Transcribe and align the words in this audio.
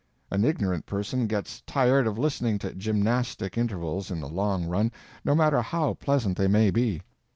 An 0.31 0.43
ignorant 0.45 0.87
person 0.87 1.27
gets 1.27 1.61
tired 1.67 2.07
of 2.07 2.17
listening 2.17 2.57
to 2.57 2.73
gymnastic 2.73 3.55
intervals 3.55 4.09
in 4.09 4.19
the 4.19 4.27
long 4.27 4.65
run, 4.65 4.91
no 5.23 5.35
matter 5.35 5.61
how 5.61 5.93
pleasant 5.93 6.37
they 6.39 6.47
may 6.47 6.71
be. 6.71 7.03